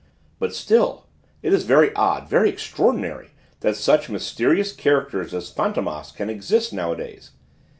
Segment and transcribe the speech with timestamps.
[0.39, 1.05] "But still
[1.43, 7.29] it is very odd, very extraordinary that such mysterious characters as Fantômas can exist nowadays.